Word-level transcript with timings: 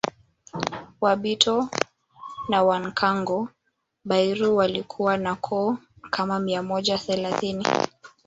Wabito 1.01 1.69
na 2.49 2.63
Wankango 2.63 3.49
Bairu 4.03 4.55
walikuwa 4.55 5.17
na 5.17 5.35
koo 5.35 5.77
kama 6.09 6.39
mia 6.39 6.63
moja 6.63 6.97
thelathini 6.97 7.65